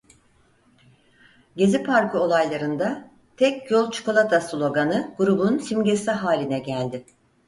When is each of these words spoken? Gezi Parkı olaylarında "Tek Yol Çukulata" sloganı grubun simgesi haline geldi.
Gezi 1.55 1.83
Parkı 1.83 2.19
olaylarında 2.19 3.11
"Tek 3.37 3.71
Yol 3.71 3.91
Çukulata" 3.91 4.41
sloganı 4.41 5.15
grubun 5.17 5.57
simgesi 5.57 6.11
haline 6.11 6.59
geldi. 6.59 7.05